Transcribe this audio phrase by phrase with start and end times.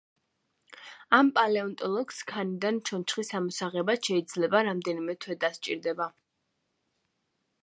[1.17, 6.13] ამ პალეონტოლოგს ქანიდან ჩონჩხის ამოსაღებად შეიძლება რამდენიმე თვე დასჭირდება.